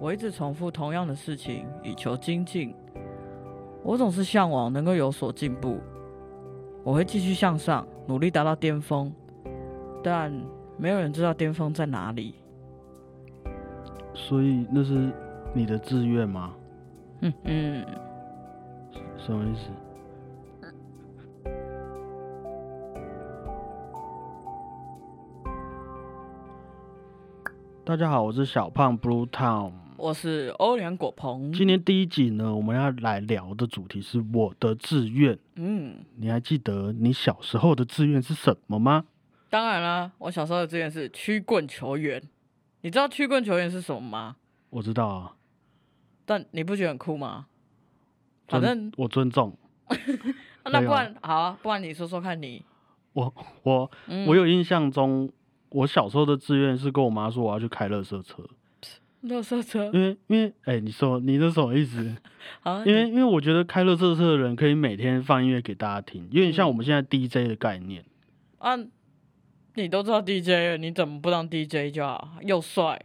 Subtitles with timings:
[0.00, 2.74] 我一直重复同样的事情，以求精进。
[3.82, 5.80] 我总是向往能够有所进步。
[6.82, 9.10] 我会继续向上，努力达到巅峰，
[10.02, 10.30] 但
[10.76, 12.34] 没有人知道巅峰在哪里。
[14.12, 15.10] 所以那是
[15.54, 16.54] 你的志愿吗？
[17.20, 17.86] 嗯嗯，
[19.16, 19.70] 什么意思？
[27.86, 29.72] 大家好，我是小胖 Blue Town。
[30.04, 31.50] 我是欧良果鹏。
[31.50, 35.38] 今天第一集呢，我们要来聊的主题是我的志愿。
[35.54, 39.06] 嗯，你还记得你小时候的志愿是什么吗？
[39.48, 42.22] 当然啦，我小时候的志愿是曲棍球员。
[42.82, 44.36] 你知道曲棍球员是什么吗？
[44.68, 45.36] 我知道啊，
[46.26, 47.46] 但你不觉得很酷吗？
[48.46, 49.56] 反尊正我尊重
[50.70, 52.62] 那不然好啊，不然你说说看你。
[53.14, 55.32] 我，我嗯我有印象中，
[55.70, 58.46] 我小时候的志愿是跟我妈说我要去开乐色车，
[59.24, 62.14] 乐色车因为因为哎、你说你这什么意思？
[62.62, 68.04] 啊，因为因为我觉得开乐色车的人可以每天放音乐给大家听，有点像我们现在 DJ 的概念。
[68.58, 68.76] 啊，
[69.74, 72.36] 你都知道 DJ 了，你怎么不当 DJ 就好？
[72.42, 73.00] 又帅，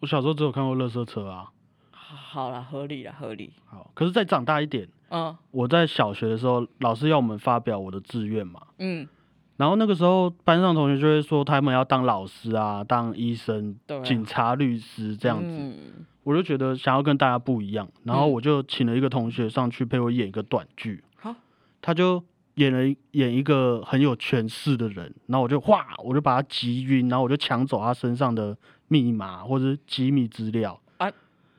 [0.00, 1.50] 我小时候只有看过乐色车啊。
[1.90, 3.52] 好啦，合理啦，合理。
[3.64, 8.60] 好，可是再长大一点，嗯我在小学的时候，老师要我们发表我的志愿嘛。
[8.78, 9.08] 嗯，
[9.56, 15.46] 然后那个时候，班上同学就会说他们要当老师啊，当医生、啊警察、律师这样子。
[15.48, 21.32] 嗯我就觉得想要跟大家不一样，然后嗯我就请了一个同学上去陪我演一个短剧，好，
[21.80, 22.20] 他就
[22.56, 31.08] 演了一演一个很有权势的人，然后我就哗，我就把他击晕，然后我就抢走他身上的密码或者是机密资料啊，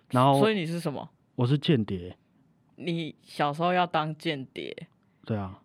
[0.09, 1.09] 然后所以你是什么？
[1.35, 2.17] 我是间谍，
[2.75, 4.89] 你小时候要当间谍，
[5.25, 5.61] 对啊，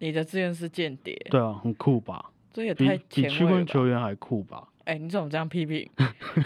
[0.00, 2.32] 你的志愿是间谍，对啊，很酷吧？
[2.52, 3.72] 这也太前比曲棍卫了吧。
[3.72, 4.66] 球员还酷吧？
[4.84, 5.88] 哎、你怎么这样批评？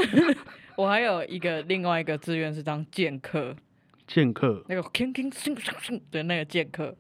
[0.77, 3.57] 我还有一个另外一个志愿是当剑客，
[4.07, 6.95] 剑客，那个铿铿锵锵锵的那个剑客。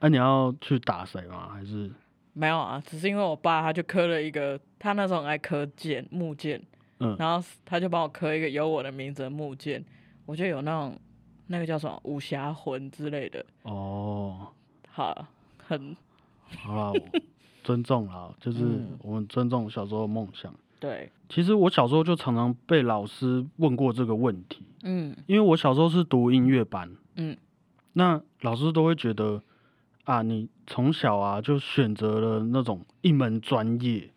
[0.00, 1.50] 那、你要去打谁吗？
[1.52, 1.90] 还是
[2.32, 6.60] 没有啊，只是因为我爸他就刻了一个，他那时候很爱刻剑木剑，
[7.00, 9.84] 嗯然后他就帮我刻一个有我的名字的木剑，
[10.24, 10.98] 我就有那种
[11.48, 14.48] 那个叫什么武侠魂之类的，哦？
[14.88, 15.26] 好，
[15.68, 15.94] 很
[16.62, 17.20] 好啦，我
[17.62, 18.98] 尊重啦，就是嗯。
[19.02, 20.52] 我们尊重小时候的梦想。
[20.80, 25.14] 对，其实我小时候就常常被老师问过这个问题，嗯。
[25.26, 27.36] 因为我小时候是读音乐班，嗯，
[27.92, 29.42] 那老师都会觉得
[30.04, 34.10] 啊，你从小啊就选择了那种一门专业，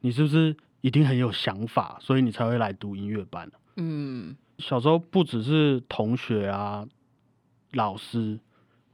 [0.00, 3.50] 你是不是一定很有想法，所以你才会来读音乐班？
[3.76, 6.86] 嗯，小时候不只是同学啊，
[7.72, 8.38] 老师，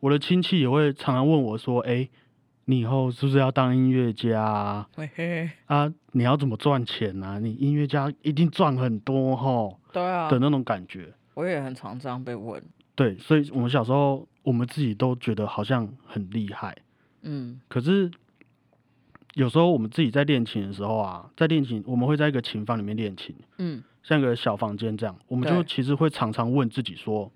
[0.00, 2.08] 我的亲戚也会常常问我说：“哎、
[2.64, 4.88] 你以后是不是要当音乐家啊？
[4.96, 7.38] 嘿嘿，啊，你要怎么赚钱啊？
[7.38, 11.12] 你音乐家一定赚很多吼对啊的，那种感觉。
[11.34, 12.62] 我也很常这样被问，
[12.94, 16.76] 对，所以我们小时候我们自己都觉得好像很厉害，
[17.22, 18.10] 嗯可是
[19.34, 27.30] 有时候我们自己在练琴的时候啊，在练琴，我们会在一个琴房里面练琴，嗯，像一个小房间这样，我们就其实会常常问自己说：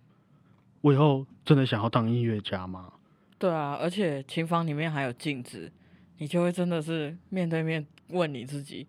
[0.80, 2.92] 我以后真的想要当音乐家吗？
[3.38, 5.70] 对啊，而且琴房里面还有镜子，
[6.18, 8.86] 你就会真的是面对面问你自己，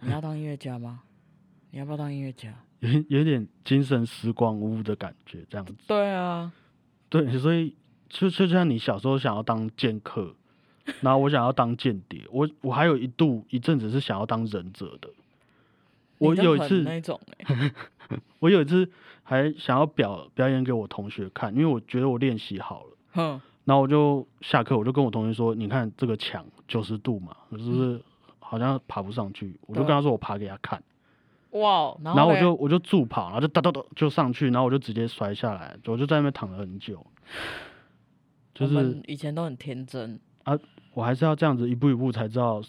[0.00, 1.02] 你要当音乐家吗？
[1.70, 2.54] 你要不要当音乐家？
[2.80, 5.74] 有有点精神时光屋的感觉，这样子。
[5.86, 6.52] 对啊，
[7.08, 7.74] 对，所以
[8.08, 10.34] 就就像你小时候想要当剑客，
[11.00, 15.10] 然后我想要当间谍，我我还有一度一阵子是想要当忍者的。
[16.18, 17.72] 我有一次，那种、欸，
[18.38, 18.88] 我有一次
[19.22, 28.00] 还想要表表演给我同学看，因为我觉得我练习好了，哼，然后我就下课我就跟我同学说：“你看这个墙九十度嘛，可是不是
[28.38, 30.82] 好像爬不上去？”我就跟他说我爬给他看，
[31.50, 37.04] 哇，然后我就我就助跑，然后就哒哒哒就上去，然后我就直接摔下来，我就在那边躺了很久。
[38.54, 40.56] 就是以前都很天真啊，
[40.92, 42.62] 我还是要这样子一步一步才知道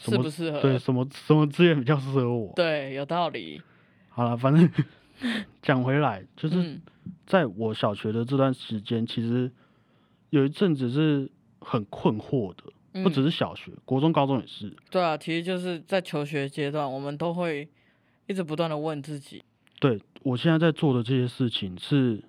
[0.00, 0.60] 适不适合？
[0.60, 2.52] 对什么什么资源比较适合我。
[2.56, 3.60] 对有道理。
[4.08, 4.70] 好了，反正
[5.62, 6.82] 讲回来，就是嗯
[7.26, 9.50] 在我小学的这段时间，其实
[10.30, 11.30] 有一阵子是
[11.60, 14.74] 很困惑的，不只嗯是小学，国中、高中也是。
[14.90, 17.68] 对啊，其实就是在求学阶段，我们都会
[18.26, 19.42] 一直不断的问自己，
[19.80, 22.22] 对我现在在做的这些事情是，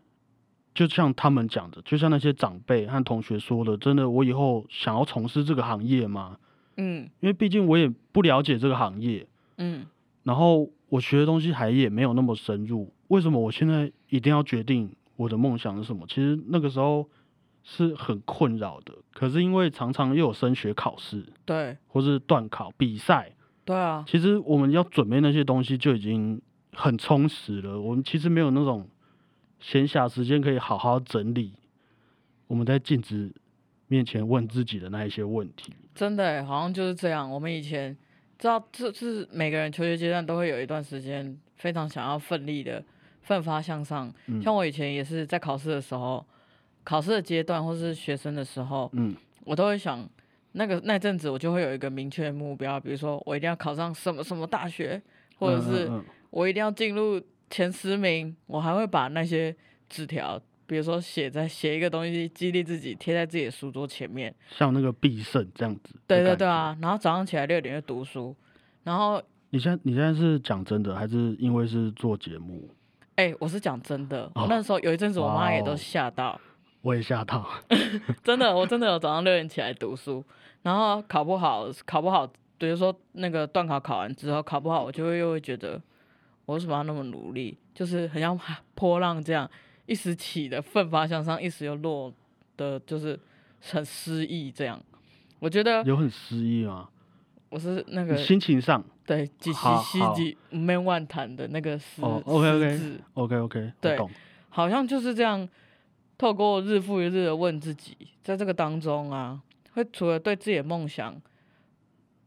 [0.74, 6.38] 就像他们讲的，就像那些长辈和同学说的，真的，我以后想要从事这个行业吗？
[6.78, 7.10] 嗯。
[7.20, 9.26] 因为毕竟我也不了解这个行业，
[9.58, 9.86] 嗯，
[10.24, 16.06] 然后我学的东西还也没有那么深入，为什么我现在一定要决定我的梦想是什么？
[16.08, 17.10] 其实那个时候
[17.64, 26.40] 是很困扰的，可是因为常常又有升学考试对或是段考比赛，对啊，其实我们要准备那些东西就已经
[26.74, 28.88] 很充实了，我们其实没有那种
[29.60, 31.54] 闲暇时间可以好好整理
[32.48, 33.34] 我们在镜子
[33.88, 35.74] 面前问自己的那一些问题。
[35.94, 37.30] 真的欸好像就是这样。
[37.30, 37.96] 我们以前
[38.38, 42.84] 知道，这是每个人求学阶段都会有一段时间非常想要奋力的
[43.22, 44.14] 奋发向上。
[44.28, 46.26] 嗯像我以前也是在考试的时候，
[46.84, 50.08] 考试的阶段或是学生的时候，嗯，我都会想，
[50.52, 55.02] 那个那阵子我就会有一个明确的目标，比如说我一定要考上什么什么大学，
[55.38, 55.90] 或者是
[56.30, 58.36] 我一定要进入前十名。
[58.48, 59.56] 我还会把那些
[59.88, 64.34] 纸条，比如说写在写一个东西激励自己，贴在自己的书桌前面。
[64.50, 65.96] 像那个必胜这样子。
[66.08, 66.48] 对对对！
[66.48, 68.36] 啊，然后早上起来六点就读书，
[68.84, 69.22] 然后
[69.52, 72.70] 你现在你现在是讲真的，还是因为是做节目？
[73.16, 76.38] 哎、我是讲真的，哦我那时候有一阵子我妈也都吓到，
[76.82, 77.48] 我也吓到。
[78.24, 80.22] 真的，我真的有早上六点起来读书，
[80.64, 82.28] 然后考不好，考不好，
[82.58, 85.82] 比如说那个段考考完之后考不好，我就会又会觉得
[86.46, 88.38] 我为什么要那么努力，就是很像
[88.74, 89.50] 波浪这样
[89.86, 92.14] 一时起的奋发向上，一时又落
[92.58, 93.20] 的，就是
[93.60, 94.82] 很失意这样。
[95.40, 96.90] 我觉得有很失意啊？
[97.50, 104.12] 我是那个心情上对几西好好西几没万谈的那个诗哦，OK OK OK OK，对我懂。
[104.50, 105.48] 好像就是这样，
[106.18, 109.42] 透过日复一日的问自己，在这个当中啊，
[109.74, 111.22] 会除了对自己的梦想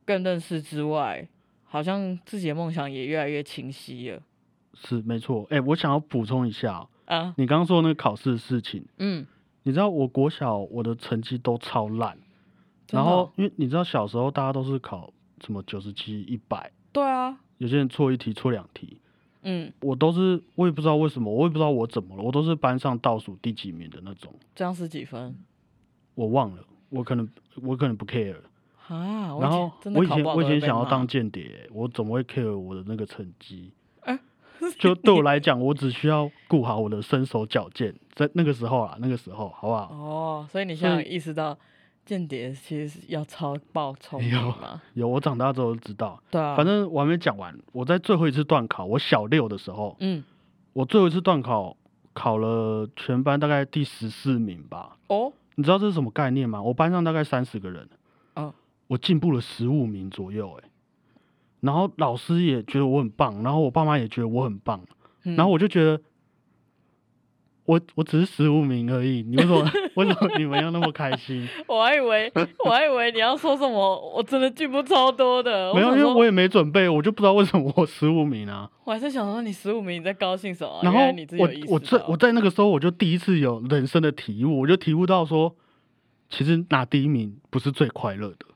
[0.05, 1.27] 更认识之外，
[1.65, 4.23] 好像自己的梦想也越来越清晰了
[4.75, 5.47] 是没错。
[5.51, 7.35] 哎、我想要补充一下哦、啊。
[7.37, 9.27] 你刚刚说那个考试的事情，嗯，
[9.63, 12.17] 你知道我国小我的成绩都超烂，
[12.91, 15.13] 然后因为你知道小时候大家都是考
[15.45, 18.99] 什么九十七、一百，对啊，有些人错一题、错两题，
[19.43, 25.37] 嗯，我都是我也不知道为什么，我也不知道我怎么了，我都是班上倒数第几名的那种，这样是几分
[26.15, 27.29] 我忘了，我可能
[27.63, 28.37] 我可能不 care。
[28.89, 29.37] 啊？
[29.39, 33.71] 然后我以前我以前想要当间谍，我怎么会 care 我的那个成绩？
[34.69, 39.93] 哎就对我来讲，我只需要顾好我的身手矫健，在那个时候啊，那个时候好不好？
[39.93, 41.57] 哦，所以你现在意识到
[42.05, 44.81] 间谍其实是要超爆冲明有嘛？
[44.95, 46.23] 有，我长大之后就知道。
[46.31, 50.23] 对啊，反正我还没讲完，我在最后一次段考，我小六的时候，嗯，
[50.73, 51.77] 我最后一次段考
[52.13, 54.97] 考了全班大概第十四名吧。
[55.09, 56.63] 哦，你知道这是什么概念吗？
[56.63, 57.89] 我班上大概三十个人，
[58.35, 58.55] 哦，
[58.87, 60.65] 我进步了十五名左右、欸，
[61.61, 64.81] 然后老师也觉得我很棒，然后我爸妈也觉得我很棒，
[65.25, 66.01] 嗯然后我就觉得，
[67.65, 71.47] 我我只是十五名而已，你为什么 为什么你们要那么开心？
[71.67, 72.33] 我还以为
[72.65, 75.75] 我还以为你要说什么，我真的进步超多的。
[75.75, 78.71] 没有，因为我也没准备，我就不知道为什么我十五名啊。
[78.85, 80.81] 我还在想说你十五名你在高兴什么？
[80.83, 85.55] 然后你我我在我在那个时候我就第一次有人生的体悟，我就体悟到说，
[86.31, 88.47] 其实拿第一名不是最快乐的。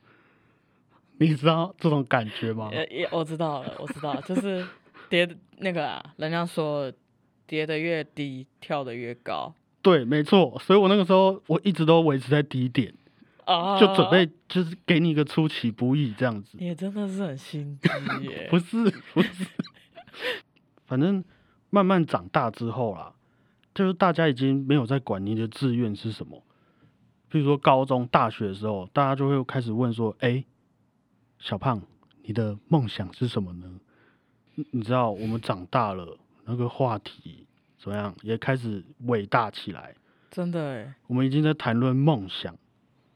[1.28, 2.70] 你知道这种感觉吗？
[2.72, 4.66] 也也我知道了，我知道，就是
[5.08, 5.28] 跌
[5.58, 6.92] 那个啊，人家说
[7.46, 10.58] 跌的越低，跳的越高对，没错。
[10.60, 12.94] 所以我那个时候我一直都维持在低点，
[13.44, 16.56] 啊，就准备就是给你一个出其不意这样子。
[16.58, 17.88] 你也真的是很心机
[18.28, 18.48] 耶。
[18.50, 19.46] 不是不是，
[20.86, 21.22] 反正
[21.70, 23.12] 慢慢长大之后啦，
[23.74, 26.42] 就是大家已经没有在管你的志愿是什么。
[27.28, 30.44] 比如说高中、大学的时候，大家就会开始问说：“哎、
[31.42, 31.82] 小胖，
[32.22, 33.68] 你的梦想是什么呢？”
[34.54, 37.44] 你你知道，我们长大了，那个话题
[37.78, 39.92] 怎么样，也开始伟大起来。
[40.30, 42.56] 真的哎，我们已经在谈论梦想。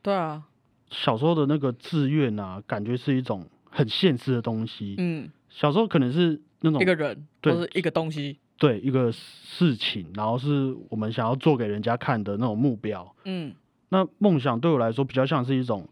[0.03, 0.43] 对啊，
[0.91, 4.97] 小时候的那个志愿啊，感觉是一种很现实的东西。
[4.99, 13.15] 嗯，小时候可能是那种一个人对或是一个东西，对一个事情，然后是我们想要做给人家看的那种目标。
[13.25, 13.55] 嗯，
[13.91, 15.87] 那梦想对我来说比较像是一种，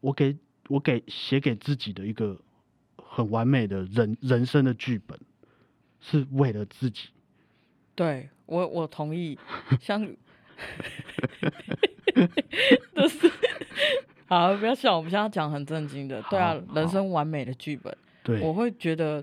[0.00, 0.36] 我给
[0.68, 2.40] 我给写给自己的一个
[2.96, 5.18] 很完美的人人生的剧本，
[6.00, 7.08] 是为了自己。
[7.94, 9.38] 对我我同意，
[9.80, 10.04] 像
[12.94, 13.30] 就是
[14.26, 17.96] 好，不要笑，我们现在讲很正经的，对啊好，人好生完美的剧本。
[18.22, 19.22] 对，我会觉得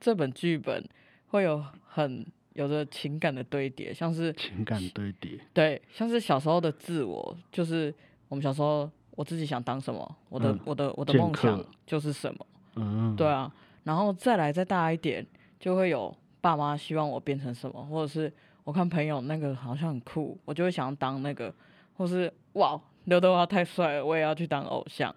[0.00, 0.84] 这本剧本
[1.28, 5.38] 会有很有着情感的堆叠，像是情感堆叠。
[5.54, 7.94] 对，像是小时候的自我，就是
[8.28, 12.46] 我们小时候我自己想当什么，我的、嗯我的我的剑梦想就是什么，
[12.76, 15.26] 嗯，对啊，然后再来再大一点，
[15.58, 18.32] 就会有爸妈希望我变成什么，或者是
[18.62, 21.52] 我看朋友那个好像很酷，我就会想要当那个，
[21.96, 25.12] 或是哇刘德华太帅了，我也要去当偶像，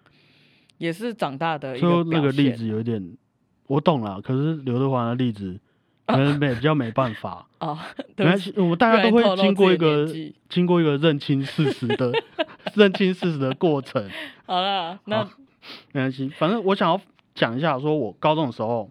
[0.78, 3.16] 也是长大的一个例子有点
[3.68, 5.60] 我懂了，可是刘德华的例子
[6.06, 7.46] 可能没比较没办法。
[7.60, 7.78] 哦，
[8.16, 10.06] 没关系，我们大家都会经过一个
[10.48, 12.12] 经过一个认清事实的
[12.74, 14.08] 认清事实的过程。
[14.46, 15.24] 好了，那
[15.92, 17.00] 没关系，反正我想要
[17.34, 18.90] 讲一下，说我高中的时候，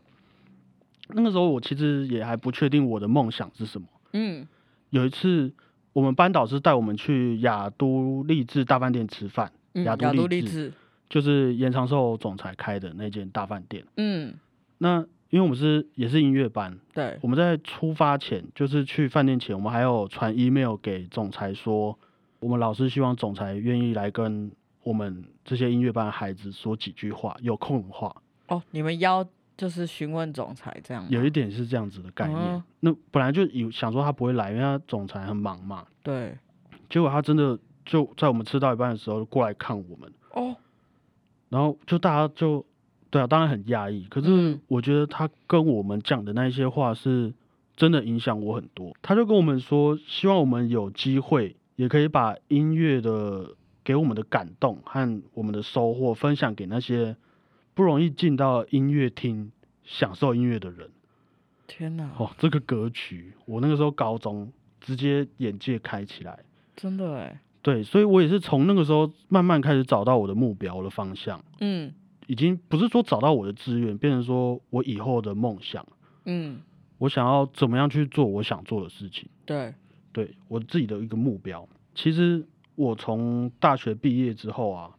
[1.10, 3.88] 那个时候我其实也还不确定我的梦想是什么。
[4.14, 4.48] 嗯
[4.90, 5.54] 有一次，
[5.94, 10.72] 我们班导师带我们去雅都励志大饭店吃饭，嗯，雅都励志，
[11.10, 13.86] 就是延长寿总裁开的那间大饭店。
[13.98, 14.34] 嗯，
[14.78, 21.98] 那因为我们是也是音乐班，对，我们在出发前，就是去饭店前，我们还有传 email 给总裁说，
[22.40, 24.52] 我们老师希望总裁愿意来跟
[24.84, 28.14] 我们这些音乐班的孩子说几句话，有空的话，
[28.48, 32.38] 哦，你们邀就是询问总裁这样，有一点是这样子的概念。
[32.38, 32.64] 嗯。
[32.82, 36.38] 那本来就有想说他不会来，因为他总裁很忙嘛，对，
[36.90, 40.56] 结果他真的就在我们吃到一半的时候过来看我们，哦，
[41.48, 42.66] 然后就大家就
[43.12, 47.34] 对啊，当然很压抑，可是嗯我觉得他跟我们讲的那一些话是
[47.76, 48.96] 真的影响我很多。
[49.02, 53.54] 他就跟我们说，希望我们有机会也可以把音乐的
[53.84, 57.16] 给我们的感动和我们的收获分享给那些
[57.74, 59.52] 不容易进到音乐厅
[59.84, 60.90] 享受音乐的人。
[61.68, 66.40] 天哪，哦，这个格局，我那个时候高中直接眼界开起来。
[66.76, 71.44] 真的哎，对，所以我也是从那个时候慢慢开始找到我的目标的方向。
[71.60, 71.94] 嗯
[72.32, 75.86] 已经不是说找到我的志愿，变成说我以后的梦想，
[76.24, 76.62] 嗯，
[76.98, 79.74] 我想要怎么样去做我想做的事情，对，
[80.14, 81.68] 对我自己的一个目标。
[81.94, 84.92] 其实我从大学毕业之后啊，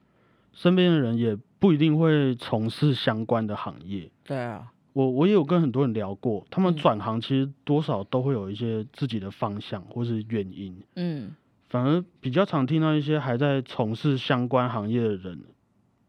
[0.53, 4.11] 身边的人也不一定会从事相关的行业。
[4.25, 11.35] 对啊，我我也有跟很多人聊过，他们嗯转行其实多少都会有一些自己的方向或是原因，嗯。
[11.71, 15.39] 反而比较常听到一些还在从事相关行业的人，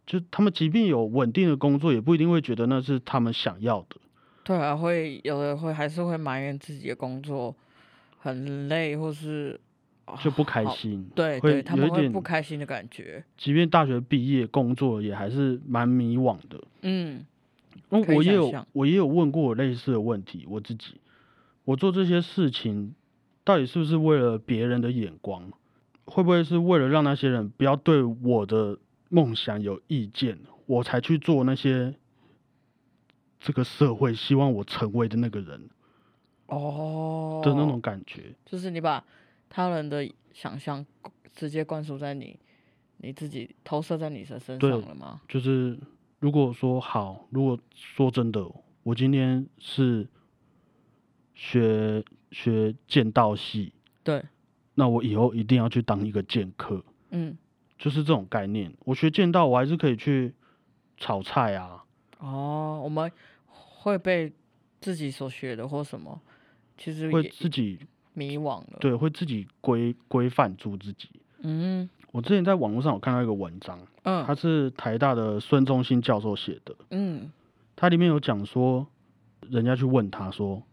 [0.06, 3.98] 就他们即便有稳定的工作，也不一定会觉得那是他们想要的。
[4.44, 7.56] 对啊，会有的会还是会埋怨自己的工作
[8.20, 9.60] 很累，或是
[10.06, 13.24] 啊就不开好心，对会对，他们会有一点不开心的感觉。
[13.38, 16.62] 即便大学毕业工作，也还是蛮迷惘的。
[16.82, 17.26] 嗯
[17.90, 21.00] 我也有我也有问过类似的问题，我自己，
[21.64, 22.94] 我做这些事情
[23.44, 25.52] 到底是不是为了别人的眼光？
[26.06, 28.78] 会不会是为了让那些人不要对我的
[29.14, 31.94] 梦想有意见，我才去做那些
[33.40, 35.70] 这个社会希望我成为的那个人
[36.48, 38.34] 哦的那种感觉？
[38.44, 39.06] 就是你把
[39.48, 40.84] 他人的想象
[41.32, 42.40] 直接灌输在你
[42.98, 45.22] 你自己投射在你的身上了吗？
[45.28, 45.78] 就是
[46.20, 48.44] 如果说好，如果说真的，
[48.82, 50.08] 我今天是
[51.36, 54.24] 学学剑道系，对，
[54.74, 57.38] 那我以后一定要去当一个剑客，嗯，
[57.84, 58.74] 就是这种概念。
[58.86, 60.34] 我学剑道，我还是可以去
[60.96, 61.84] 炒菜啊，
[62.20, 63.12] 哦，我们
[63.46, 64.32] 会被
[64.80, 66.22] 自己所学的或什么，
[66.78, 67.78] 其实会自己
[68.14, 71.10] 迷惘了。，对，会自己规规范住自己。
[71.42, 77.30] 嗯我之前在网络上有看到一个文章，嗯，他是台大的孙中兴教授写的，嗯
[77.76, 78.88] 他里面有讲说，
[79.50, 80.64] 人家去问他说，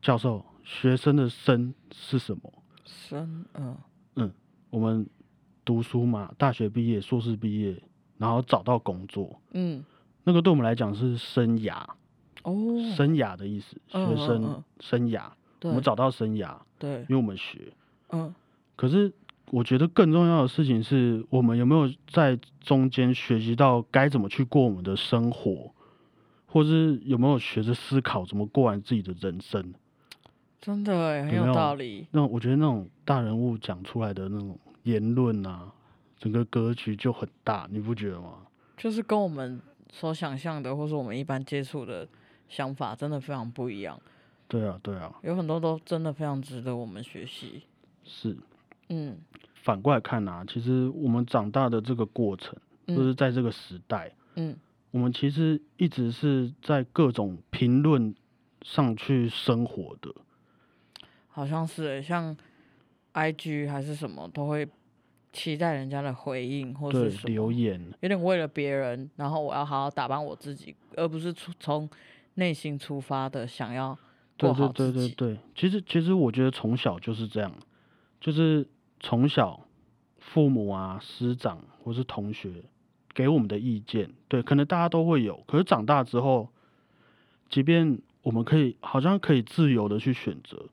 [0.00, 2.52] 教授，学生的生是什么？
[2.84, 3.76] 生嗯
[4.14, 4.32] 嗯
[4.70, 5.04] 我们
[5.66, 7.76] 读书嘛，大学毕业、硕士毕业，
[8.16, 9.84] 然后找到工作，嗯。
[10.24, 11.84] 那个对我们来讲是生涯，
[12.42, 12.54] 哦，
[12.96, 14.64] 生涯的意思，学生嗯。
[14.80, 15.24] 生涯，
[15.62, 17.00] 我们找到生涯，对。
[17.00, 17.72] 因为我们学。
[18.10, 18.34] 嗯。
[18.76, 19.12] 可是
[19.50, 25.72] 我觉得更重要的事情是我们有没有在中间学习到该怎么去过我们的生活，
[26.46, 29.74] 或是有没有学着思考怎么过完自己的人生。
[30.60, 31.54] 真的哎，很有？
[31.54, 32.06] 道理。
[32.10, 35.72] 那我觉得那种大人物讲出来的那种言论啊，
[36.16, 38.46] 整个格局就很大，你不觉得吗？
[38.76, 39.60] 就是跟我们
[39.92, 42.08] 所想象的，或是我们一般接触的
[42.48, 44.00] 想法，真的非常不一样。
[44.48, 47.62] 对啊，对啊，有很多都真的非常值得我们学习。
[48.04, 48.36] 是。
[48.88, 49.16] 嗯
[49.54, 52.54] 反过来看啊，其实我们长大的这个过程，
[52.86, 54.56] 或嗯是在这个时代，嗯
[54.92, 58.14] 我们其实一直是在各种评论
[58.62, 60.14] 上去生活的。
[61.28, 62.36] 好像是欸像
[63.16, 64.68] I G 还是什么，都会
[65.32, 71.88] 期待人家的回应或对是什么留言，有点为了别人，然后我要好好打扮我自己，而不是出从
[72.34, 73.98] 内心出发的想要
[74.36, 74.92] 对对自己。
[74.92, 75.38] 对对对。
[75.54, 77.50] 其实其实我觉得从小就是这样，
[78.20, 78.68] 就是
[79.00, 79.66] 从小
[80.18, 82.64] 父母啊、师长或是同学
[83.14, 85.42] 给我们的意见，对，可能大家都会有。
[85.46, 86.50] 可是长大之后，
[87.48, 90.66] 即便我们可以好像可以自由的去选择，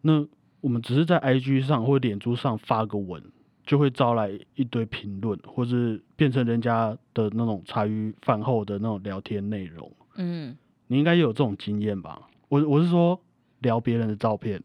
[0.00, 0.26] 那
[0.60, 3.22] 我们只是在 IG 上或脸书上发个文，
[3.66, 9.90] 就会招来一堆评论，或是变成人家的那种茶余饭后的那种聊天内容。
[10.16, 10.56] 嗯
[10.88, 12.20] 你应该也有这种经验吧？
[12.48, 13.18] 我我是说
[13.60, 14.60] 聊别人的照片，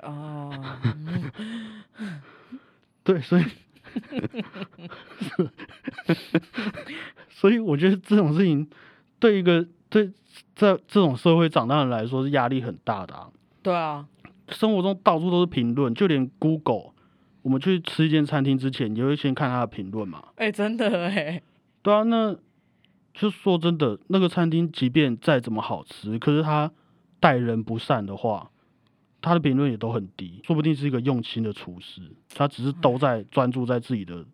[0.00, 0.50] 哦，
[1.98, 2.20] 嗯
[3.04, 3.44] 对，所以
[7.28, 8.68] 所以我觉得这种事情
[9.18, 10.06] 对一个对
[10.54, 13.28] 在这种社会长大的人来说是压力很大的啊。
[13.62, 14.06] 对啊，
[14.48, 16.92] 生活中到处都是评论，就连 Google，
[17.42, 20.28] 我们去吃一间餐厅之前，你会先看它的评论嘛？
[20.36, 21.42] 哎、真的哎，
[21.82, 22.36] 对啊，那
[23.12, 26.70] 就说真的，那个餐厅即便再怎么好吃，可是他
[27.18, 28.50] 待人不善的话，
[29.20, 32.02] 他的评论也都很低，说不定是一个用心的厨师，
[32.34, 34.24] 他只是都在专注在自己的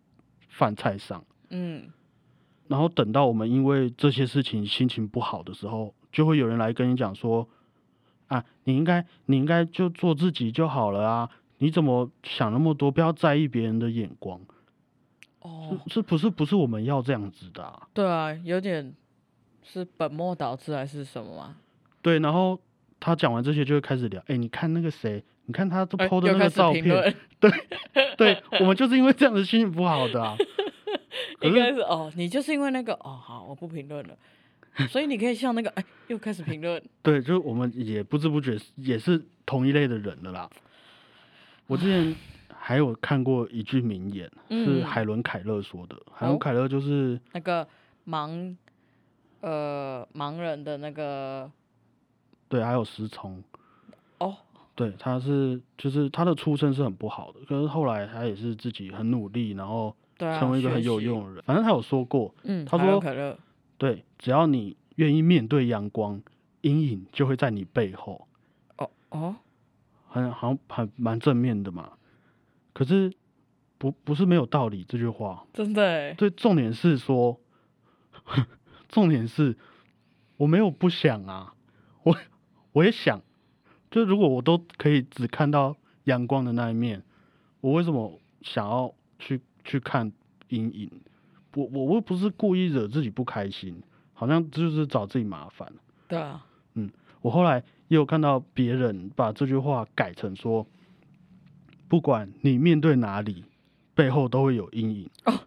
[0.49, 1.89] 饭菜上，嗯，
[2.67, 7.47] 然后等到我们因为这些事情心情不好的时候，就会有人来跟你讲说，
[8.33, 12.91] 啊，你应该你应该就做自己就好了啊，你怎么想那么多？
[12.91, 14.39] 不要在意别人的眼光，
[15.41, 17.87] 哦，是是不是不是我们要这样子的、啊？
[17.93, 18.93] 对啊，有点
[19.63, 21.55] 是本末倒置还是什么吗？
[22.01, 22.59] 对，然后
[22.99, 27.15] 他讲完这些就会开始聊，哎、你看那个谁，你看他都哎 PO 的那个照片，
[28.17, 30.35] 对我们就是因为这样子心情不好的啊。
[31.39, 34.17] 可应该是哦，你就是因为那个哦，好，我不评论了，
[34.89, 40.49] 所以你可以像那个哎，又开始评论，对，就是我们也不知不觉也是同一类的人了啦。
[41.67, 42.15] 我之前
[42.57, 45.95] 还有看过一句名言，是嗯海伦凯勒说的。
[46.11, 47.67] 海伦哦凯勒就是那个
[48.07, 48.55] 盲
[49.41, 51.49] 呃盲人的那个
[52.49, 53.43] 对，还有失聪，
[54.17, 54.35] 哦，
[54.75, 61.43] 对，他是就是他的出身是很不好的，可是后来他也是自己很努力，然后成为一个很，有用的人。
[61.45, 63.01] 反正他有说过，嗯，他说
[63.83, 66.21] 对，只要你愿意面对阳光，
[66.61, 68.29] 阴影就会在你背后，
[68.77, 69.35] 哦哦，
[70.07, 71.91] 很好像很蛮正面的嘛。
[72.71, 73.13] 可是
[73.77, 77.41] 不不是没有道理这句话，真的哎，对，重点是说，
[78.87, 79.57] 重点是
[80.37, 81.53] 我没有不想啊，
[82.03, 82.17] 我
[82.71, 83.21] 我也想，
[83.91, 85.75] 就如果我都可以只看到
[86.05, 87.03] 阳光的那一面，
[87.59, 90.13] 我为什么想要去去看
[90.47, 90.89] 阴影？
[91.55, 93.81] 我我我又不是故意惹自己不开心，
[94.13, 95.71] 好像就是找自己麻烦。
[96.07, 96.45] 对啊，
[96.75, 96.89] 嗯
[97.21, 100.65] 我后来也有看到别人把这句话改成说，
[101.87, 103.45] 不管你面对哪里，
[103.95, 105.09] 背后都会有阴影。
[105.25, 105.39] 哦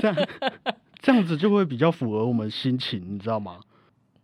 [0.00, 0.28] 这样
[1.00, 3.60] 这样子就会比较符合我们心情，你知道吗？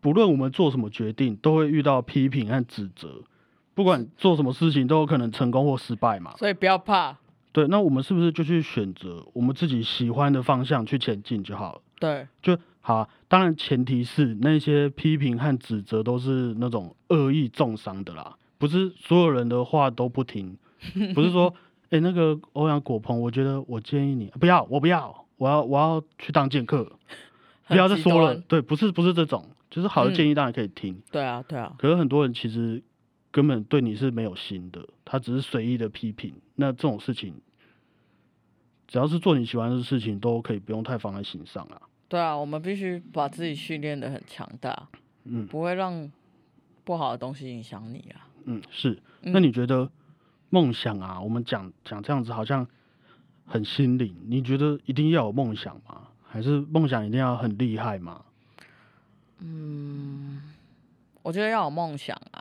[0.01, 3.23] 不论我们做什么决定，都会遇到批评和指责。
[3.75, 6.35] 不管做什么事情，都有可能成功或失败嘛。
[6.37, 7.19] 所以不要怕，
[7.53, 11.81] 对，那我们是不是就去选择我们自己喜欢的方向去前进就好了？
[11.99, 20.57] 对，就好啊、当然前提是那些批评和指责都是那种恶意重伤的啦，不是所有人的话都不听，
[21.15, 21.53] 不是说，
[21.91, 26.91] 哎、那个欧阳果鹏，我觉得我建议你不要，我不要，我要我要去当剑客，
[27.69, 28.45] 不要再说了，端。
[28.49, 32.83] 对，不是不是这种，就是好的嗯建议当然可以听，对啊，对啊，可是很多人其实
[33.31, 37.35] 根本对你是没有心的，他只是随意的批评，那这种事情。
[38.87, 41.83] 只要是做你喜欢的事情，都可以不用太放在心上啊。
[42.09, 44.89] 对啊，我们必须把自己训练的很强大，
[45.25, 46.11] 嗯不会让
[46.85, 48.29] 不好的东西影响你啊。
[48.45, 48.99] 嗯，是。
[49.23, 49.91] 嗯那你觉得
[50.49, 51.21] 梦想啊？
[51.21, 52.67] 我们讲讲这样子好像
[53.45, 54.15] 很心灵。
[54.27, 56.09] 你觉得一定要有梦想吗？
[56.31, 58.23] 还是梦想一定要很厉害吗？
[59.41, 60.43] 嗯
[61.23, 62.38] 我觉得要有梦想啊，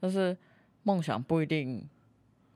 [0.00, 0.36] 但是
[0.82, 1.86] 梦想不一定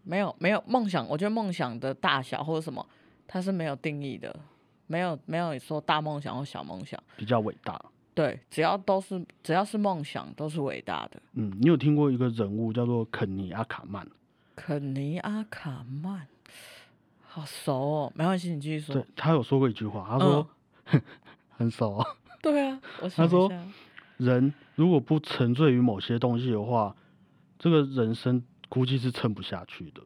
[0.02, 1.06] 没有没有梦想。
[1.08, 2.86] 我觉得梦想的大小或者什么，
[3.26, 4.34] 它是没有定义的，
[4.86, 7.02] 没有没有说大梦想或小梦想。
[7.16, 7.80] 比较伟大。
[8.14, 11.22] 对，只要都是只要是梦想，都是伟大的。
[11.32, 14.06] 嗯，你有听过一个人物叫做肯尼阿卡曼？
[14.54, 16.26] 肯尼阿卡曼，
[17.22, 19.04] 好熟哦，没关系，你继续说对。
[19.16, 20.46] 他有说过一句话，他说、
[21.48, 22.06] 很熟哦。
[22.42, 23.50] 对啊，我 想说
[24.18, 26.94] 人如果不沉醉于某些东西的话，
[27.62, 30.02] 这个人生估计是撑不下去的。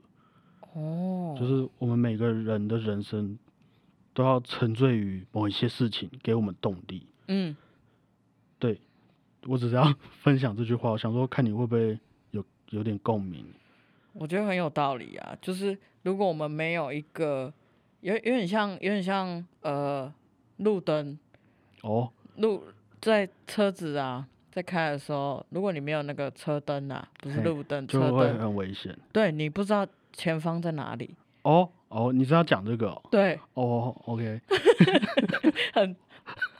[0.74, 3.38] 哦，就是我们每个人的人生
[4.12, 7.06] 都要沉醉于某一些事情，给我们动力。
[7.28, 7.56] 嗯，
[8.58, 8.78] 对，
[9.46, 9.90] 我只是要
[10.20, 11.98] 分享这句话，我想说看你会不会
[12.32, 13.46] 有有点共鸣。
[14.12, 15.34] 我觉得很有道理啊。
[15.40, 17.50] 就是如果我们没有一个
[18.02, 20.12] 有有点像有点像呃
[20.58, 21.18] 路灯
[21.80, 22.64] 哦，路
[23.00, 28.98] 在车子啊在开的时候，如果你没有那个车灯啊，不是路灯车灯，很危险。
[29.12, 31.14] 对你不知道前方在哪里。
[31.42, 33.02] 哦哦，你是要讲这个哦？
[33.10, 34.40] 对，哦，OK，
[35.74, 35.94] 很。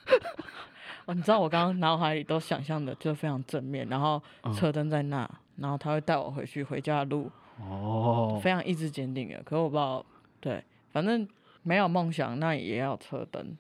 [1.07, 7.31] 哦，你知道我刚刚脑海里都想象的就非常正面，然后嗯车灯在那，然后他会带我回去回家的路，
[7.61, 9.43] 哦，非常意志坚定的。
[9.43, 10.05] 可我不知道，
[10.39, 11.27] 对，反正
[11.63, 13.57] 没有梦想，那也要车灯，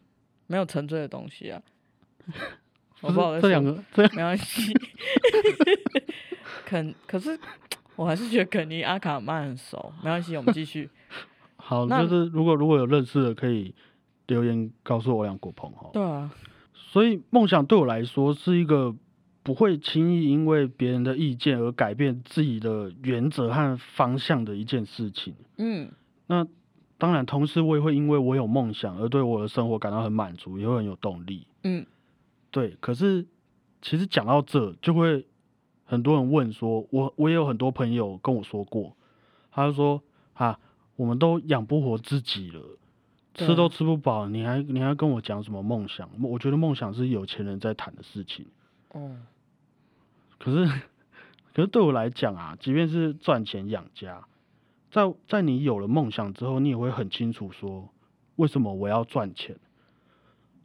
[0.46, 1.62] 没有沉醉的东西啊。
[3.00, 4.72] 我不知道我在这两说个这样没关系。
[6.64, 7.38] 肯可是
[7.94, 10.88] 我还是觉得肯尼阿卡曼很熟，没关系，我们继续。
[11.56, 13.74] 好，那就是如果如果有认识的，可以
[14.26, 15.90] 留言告诉我两国鹏哈。
[15.92, 16.30] 对啊，
[16.74, 18.94] 所以梦想对我来说是一个
[19.42, 25.35] 不会轻易因为别人的意见而改变自己的原则和方向的一件事情。
[25.59, 25.90] 嗯
[26.26, 26.46] 那
[26.98, 31.46] 当然，同时我也会因为我有梦想而对我的生活感到很满足，也会很有动力。
[31.62, 31.85] 嗯
[32.56, 33.26] 对，可是
[33.82, 35.26] 其实讲到这，就会
[35.84, 38.96] 很多人问说，我我也有很多朋友跟我说过，
[39.50, 40.58] 他就说啊，
[40.96, 42.62] 我们都养不活自己了，
[43.34, 46.08] 吃都吃不饱，你还你还跟我讲什么梦想？
[46.22, 48.46] 我觉得梦想是有钱人在谈的事情。
[48.92, 49.14] 哦
[50.38, 50.66] 可是，
[51.52, 54.26] 可是对我来讲啊，即便是赚钱养家，
[54.90, 57.90] 在在你有了梦想之后，你也会很清楚说，
[58.36, 59.58] 为什么我要赚钱，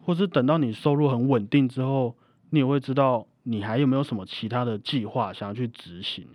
[0.01, 2.15] 或是等到你收入很稳定之后，
[2.49, 6.27] 你也会知道你还有没有什么其他的计划想要去执行。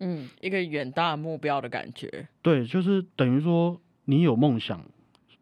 [0.00, 2.28] 嗯，一个远大目标的感觉。
[2.40, 4.84] 对，就是等于说你有梦想，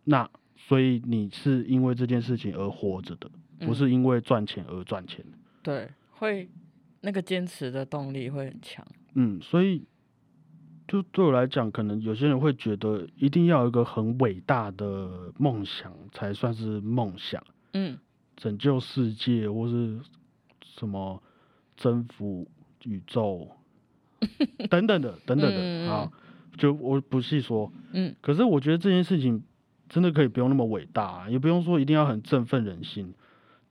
[0.05, 5.25] 那所以你是因为这件事情而活着的，不嗯是因为赚钱而赚钱。
[5.63, 6.49] 对，会
[7.03, 8.87] 那个坚持的动力会很强。
[9.15, 9.87] 嗯，所以
[10.89, 17.45] 就对我来讲，可能有些人会觉得一定要有一个很伟大的梦想才算是梦想，
[17.77, 17.99] 嗯
[18.37, 19.99] 拯救世界或是
[20.63, 21.23] 什么
[21.77, 22.47] 征服
[22.85, 23.49] 宇宙
[24.71, 26.11] 等等的等等的啊，
[26.59, 27.71] 就我不细说。
[27.93, 29.43] 嗯可是我觉得这件事情
[29.89, 33.15] 真的可以不用那么伟大啊、也不用说一定要很振奋人心，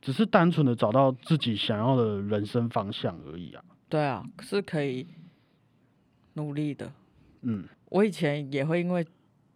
[0.02, 3.63] 只是单纯的找到自己想要的人生方向而已啊。
[3.89, 5.06] 对啊，是可以
[6.34, 6.91] 努力的。
[7.41, 9.06] 嗯我以前也会因为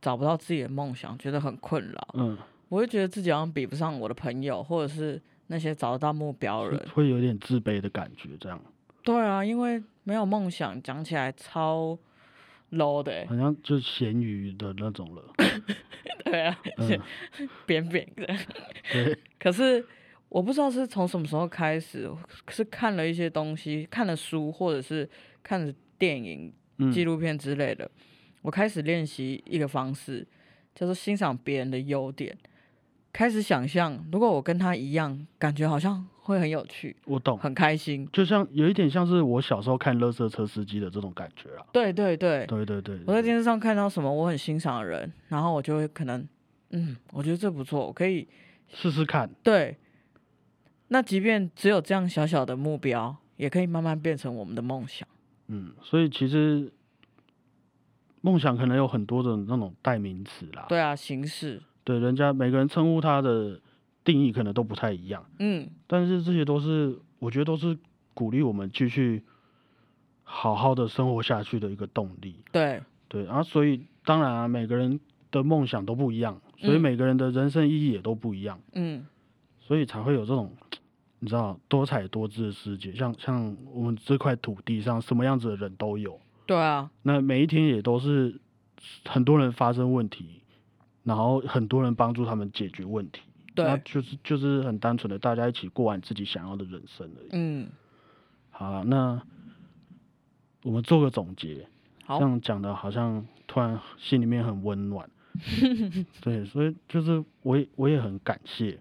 [0.02, 2.08] 找不到自己的梦想，觉得很困扰。
[2.14, 2.38] 嗯，
[2.70, 6.90] 我会觉得自己好像比不上我的朋友，或者是那些找得到目标的人。
[6.94, 8.62] 会有点自卑的感觉，这样
[9.04, 11.98] 对啊，因为没有梦想，讲起来超
[12.72, 13.26] low 的欸。
[13.26, 15.24] 好像就咸鱼的那种了。
[16.24, 17.00] 对啊，嗯，
[17.66, 18.28] 扁扁的。
[18.92, 19.84] 对， 可是
[20.28, 22.08] 我不知道是从什么时候开始，
[22.50, 25.10] 是看了一些东西，看了书，或者是
[25.42, 27.90] 看了电影、嗯纪录片之类的，
[28.42, 30.26] 我开始练习一个方式，
[30.76, 32.38] 叫做欣赏别人的优点。
[33.12, 38.08] 开始想象，如果我跟他一样，感觉好像会很有趣，我懂，很开心。
[38.14, 41.66] 就像有一点像是我小时候看乐色车司机的这种感觉啊。
[41.72, 46.28] 对对对，对对对，我在对电视上看到什么我很欣赏的人，然后我就会可能，
[46.70, 48.28] 嗯，我觉得这不错，我可以
[48.70, 49.30] 试试看。
[49.44, 49.78] 对。
[50.92, 55.08] 那即便只有这样小小的目标，也可以慢慢变成我们的梦想。
[55.46, 56.74] 嗯，所以其实
[58.22, 60.66] 梦想可能有很多的那种代名词啦。
[60.68, 63.60] 对啊，形式，对，人家每个人称呼他的
[64.04, 67.76] 定义可能都不太一样，嗯，但是这些都是我觉得都是
[68.14, 69.24] 鼓励我们继续
[70.22, 72.36] 好好的生活下去的一个动力。
[72.52, 75.00] 对，对，然后所以当然啊，每个人
[75.32, 79.08] 的梦想都不一样，所以嗯每个人的人生意义也都不一样，嗯，
[79.60, 80.54] 所以才会有这种
[81.18, 82.94] 你知道多彩多姿的世界。
[82.94, 86.20] 像像我们这块土地上，什么样子的人都有。
[86.46, 88.40] 对啊，那每一天也都是
[89.06, 90.44] 很多人发生问题，
[91.04, 93.22] 然后很多人帮助他们解决问题。
[93.56, 97.30] 那，就是就是很单纯的大家一起过完自己想要的人生而已。
[97.34, 97.68] 嗯，
[98.52, 99.22] 好了，那
[100.64, 101.68] 我们做个总结，
[102.00, 105.10] 这好，样讲的好像突然心里面很温暖。
[106.22, 108.80] 对，所以就是我也我也很感谢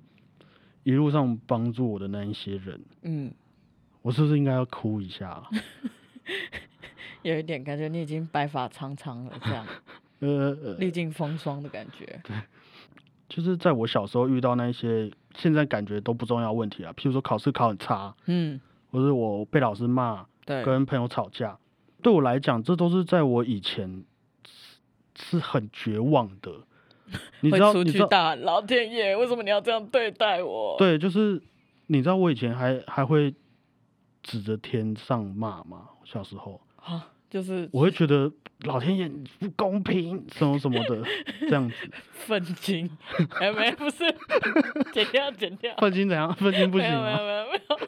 [0.85, 2.81] 一路上帮助我的那一些人。
[3.02, 3.33] 嗯，
[4.02, 5.50] 我是不是应该要哭一下啊？
[7.22, 9.66] 有一点感觉你已经白发苍苍了，这样
[10.20, 12.20] 呃呃，历尽风霜的感觉。
[12.24, 12.37] 对
[13.28, 18.59] 就是在我小时候遇到那一些现在感觉都不重要问题啊，譬如说考试考很差，嗯，
[18.90, 21.59] 或者我被老师骂，对，跟朋友吵架，
[22.02, 24.02] 对我来讲，这都是在我以前
[24.46, 24.78] 是
[25.14, 26.50] 是很绝望的。
[27.40, 31.42] 你知道，你知道，去大喊老天爷，为什么你要这样对待我？，对，就是
[31.87, 33.35] 你知道，我以前还还会
[34.22, 35.88] 指着天上骂吗？
[36.04, 41.02] 小时候，啊，就是我会觉得老天爷不公平，什么什么的，
[41.40, 41.74] 这样子。
[42.12, 42.90] 愤青，
[43.38, 44.04] 哎，没，不是，
[44.92, 46.34] 剪掉，剪掉，愤青怎样？
[46.34, 47.78] 愤青不行没有没有没有。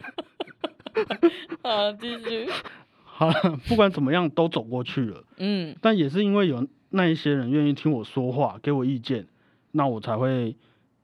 [1.62, 2.48] 好，继续。
[3.05, 5.24] 好了，不管怎么样都走过去了。
[5.38, 9.26] 嗯但也是因为有那一些人愿意听我说话，给我意见，
[9.72, 10.57] 那我才会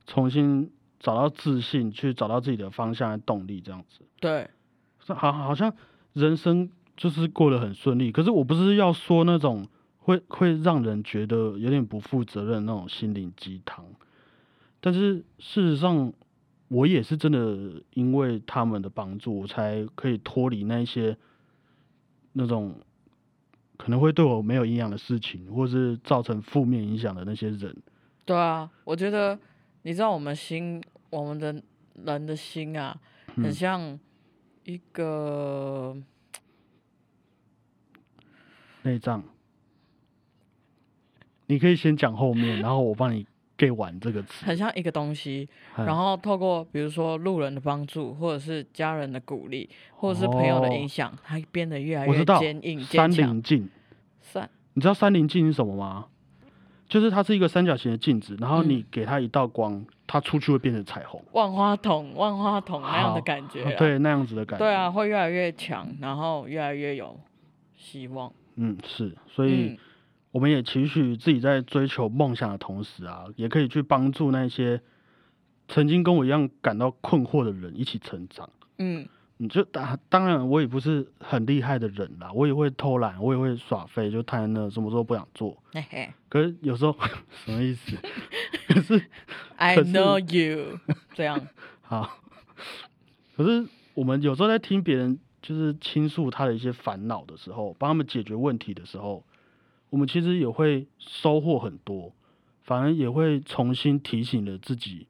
[0.07, 4.01] 重新找到自信，去找到自己的方向和动力，这样子。
[4.21, 4.49] 对，
[5.05, 5.75] 是好，好像
[6.15, 8.11] 人生就是过得很顺利。
[8.11, 9.67] 可是我不是要说那种
[9.99, 13.85] 会会让人觉得有点不负责任的那种心灵鸡汤，
[14.81, 16.13] 但是事实上，
[16.69, 21.17] 我也是真的因为他们的帮助，我才可以脱离那些
[22.33, 22.75] 那种
[23.77, 27.77] 可能会对我没有营养的事情，或是造成负面影响的那些人。
[28.25, 29.39] 对啊，我觉得
[29.83, 31.63] 你知道我们心，我们的
[32.05, 32.99] 人的心啊，
[33.37, 34.01] 很嗯像
[34.65, 35.97] 一个
[38.87, 39.23] 内脏。
[41.49, 44.45] 你可以先讲后面，然后我帮你 get 完这个词。
[44.45, 53.69] 很像一个东西，嗯然后透过比如说路人的帮助，或者是家人的鼓励，或者是朋友的影响，它变得越来越坚硬、三坚镜，
[54.21, 56.07] 三你知道三棱镜是什么吗？
[56.89, 63.73] 就是它是一个三角形的镜子，然后嗯你给它一道光，它出去会变成彩虹，万花筒、万花筒那样的感觉、啊。
[63.79, 64.65] 对，那样子的感觉。
[64.65, 67.19] 对啊，，会越来越强，然后越来越有
[67.77, 68.33] 希望。
[68.57, 69.79] 嗯，是，所以嗯，
[70.33, 74.81] 我们也期许自己在追求梦想的同时啊，也可以去帮助那些
[75.69, 78.49] 曾经跟我一样感到困惑的人一起成长。
[78.79, 85.63] 嗯，你就当当然，我也不是很厉害的人啦，我也会偷懒，我也会耍废，就瘫在那，什么时候不想做。
[85.73, 86.97] 嘿嘿可是有时候
[87.45, 87.97] 什么意思？
[88.69, 89.03] 可是，
[89.57, 90.79] I 可是 know you，
[91.15, 91.41] 这样，
[91.83, 92.19] 好，
[93.37, 99.25] 可是我们有时候在听别人就是倾诉他的一些烦恼的时候，帮他们解决问题的时候，
[99.91, 102.13] 我们其实也会收获很多，
[102.65, 105.07] 反而也会重新提醒了自己，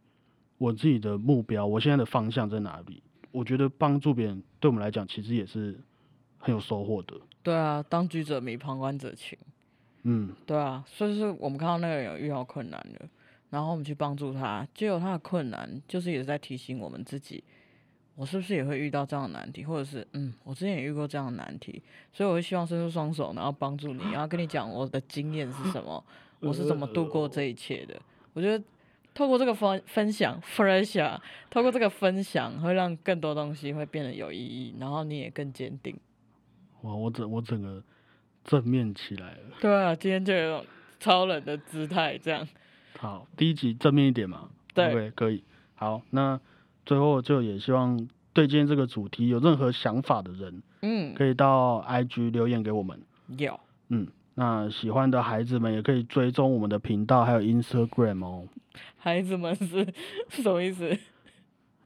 [0.58, 3.02] 我自己的目标，我现在的方向在哪里。
[3.32, 5.80] 我觉得帮助别人对我们来讲，其实也是
[6.36, 7.18] 很有收获的。
[7.42, 9.38] 对啊，当局者迷，旁观者清。
[10.02, 13.08] 嗯，对啊，所以是我们看到那个人有遇到困难了，
[13.50, 17.42] 然后我们去帮助他，就有他的困难，就是也是在提醒我们自己，
[18.16, 26.02] 我是不是也会遇到这样的难题，或者是嗯，我之前也遇过这样的难题，所以我会希望伸出双手，然后帮助你，然后跟你讲我的经验是什么，
[26.40, 27.94] 我是怎么度过这一切的。
[28.32, 28.64] 我觉得
[29.14, 35.94] 透过这个分分享，分享，透过这个分享，会让更多东西会变得有意义，然后你也更坚定。
[36.82, 37.82] 哇，我整我整个
[38.44, 39.56] 正面起来了。
[39.60, 40.66] 对啊，今天就有种
[40.98, 42.46] 超人的姿态，这样。
[42.98, 44.48] 好，第一集正面一点嘛？
[44.74, 45.42] 对可以。
[45.74, 46.40] 好，那
[46.86, 52.98] 最后就也希望对今天这个主题有任何想法的人，嗯，可以到 IG 留言给我们。
[53.36, 53.58] 有。
[53.88, 58.48] 嗯，那喜欢的孩子们也可以追踪我们的频道，还有 Instagram 哦。
[58.96, 59.92] 孩子们是
[60.28, 60.96] 是什么意思？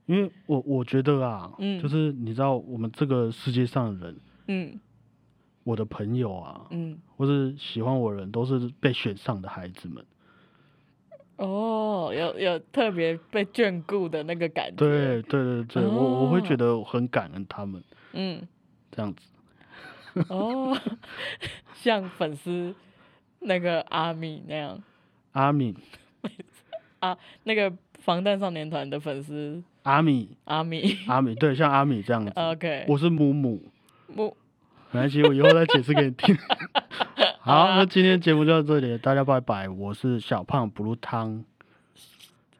[0.07, 4.81] 因为我我觉得啊，嗯就是你知道我们这个世界上的人，嗯
[5.63, 10.05] 我的朋友啊，嗯，或是喜欢我的人，都是被选上的孩子们。
[11.41, 14.77] 哦，有有特别被眷顾的那个感觉。
[14.77, 18.47] 对，对对对，我我会觉哦得我很感恩他们嗯，
[18.91, 19.27] 这样子。
[20.29, 20.77] 哦，
[21.73, 22.75] 像粉丝
[23.39, 24.83] 那个阿米那样，
[25.33, 25.75] 阿米。
[27.01, 30.99] 啊，那个防弹少年团的粉丝阿米，阿米。
[31.07, 32.31] 阿米，对，像阿米这样子。
[32.37, 33.63] OK，我是母母，
[34.15, 34.37] 我
[34.91, 36.37] 没关系，我以后再解释给你听。
[37.43, 39.67] 好，啊那今天节目就到这里，大家拜拜。
[39.67, 41.43] 我是小胖不入汤，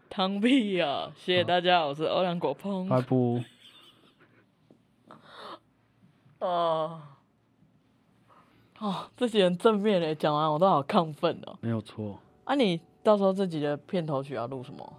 [0.09, 1.13] 汤屁啊！
[1.15, 2.89] 谢谢大家，我是欧阳果鹏。
[2.89, 3.07] 拜拜。
[6.41, 7.03] 哦，
[8.79, 11.59] 哦，这些人正面嘞，讲完我都好亢奋哦。
[11.61, 14.93] 没有错，啊，你到时候这集的片头曲要录什么？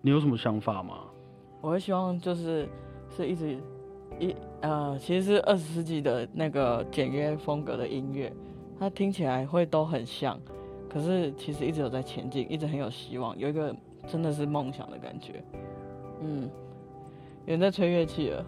[0.00, 1.04] 你有什么想法吗？
[1.60, 2.68] 我会希望就是
[3.16, 3.56] 是一直
[4.18, 8.32] 一呃，其实是二十世纪的那个简约风格的音乐，
[8.80, 10.40] 它听起来会都很像，
[10.88, 15.44] 可是其实一直有在前进，一直很有希望，有一个真的是梦想的感觉。
[16.22, 16.48] 嗯，
[17.44, 18.44] 有人在吹乐器了，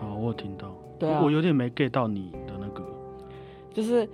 [0.00, 0.72] 好，我有听到。
[0.96, 2.84] 对啊我有点没 get 到你的那个。
[3.72, 4.08] 就是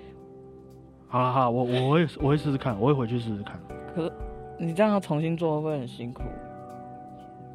[1.08, 3.60] 好了好，我我会我会试试看，我会回去试试看，
[3.94, 4.12] 可是
[4.58, 6.22] 你这样要重新做会不会很辛苦？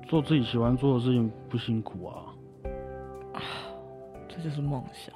[0.07, 2.35] 做自己喜欢做的事情不辛苦啊
[3.33, 3.41] 啊。
[4.27, 5.15] 这就是梦想。